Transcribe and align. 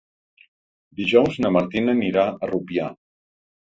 Dijous 1.03 1.39
na 1.45 1.53
Martina 1.59 1.97
anirà 1.97 2.27
a 2.35 2.53
Rupià. 2.57 2.93